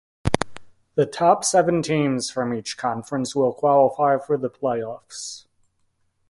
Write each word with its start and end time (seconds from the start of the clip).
The 0.95 1.05
top 1.05 1.43
seven 1.43 1.83
teams 1.83 2.31
from 2.31 2.55
each 2.55 2.75
conference 2.75 3.35
will 3.35 3.53
qualify 3.53 4.17
for 4.17 4.35
the 4.35 4.49
playoffs. 4.49 5.45